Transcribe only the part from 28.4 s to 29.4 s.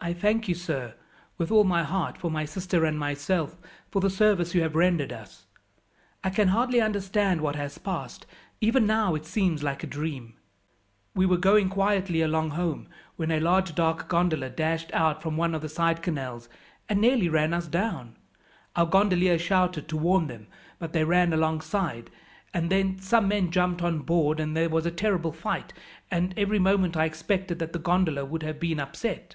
have been upset.